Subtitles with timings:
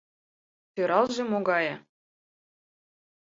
[0.73, 1.73] Сӧралже могае!